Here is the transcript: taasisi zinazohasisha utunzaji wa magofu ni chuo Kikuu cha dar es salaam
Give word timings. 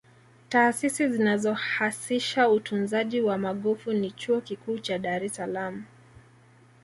taasisi 0.49 1.07
zinazohasisha 1.09 2.49
utunzaji 2.49 3.21
wa 3.21 3.37
magofu 3.37 3.93
ni 3.93 4.11
chuo 4.11 4.41
Kikuu 4.41 4.77
cha 4.79 4.97
dar 4.99 5.23
es 5.23 5.33
salaam 5.35 5.83